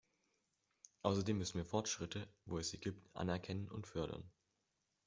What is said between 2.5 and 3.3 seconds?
es sie gibt,